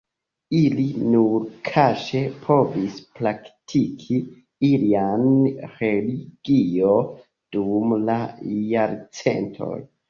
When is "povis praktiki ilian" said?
2.47-5.29